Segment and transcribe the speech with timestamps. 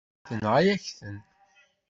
[0.27, 1.17] Tenɣa-yak-ten.